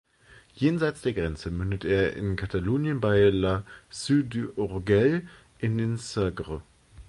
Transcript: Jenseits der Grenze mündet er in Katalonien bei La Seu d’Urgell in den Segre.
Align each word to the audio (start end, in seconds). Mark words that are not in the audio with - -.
Jenseits 0.55 1.03
der 1.03 1.13
Grenze 1.13 1.51
mündet 1.51 1.85
er 1.85 2.15
in 2.15 2.35
Katalonien 2.35 2.99
bei 3.01 3.29
La 3.29 3.63
Seu 3.91 4.23
d’Urgell 4.23 5.27
in 5.59 5.77
den 5.77 5.95
Segre. 5.97 6.63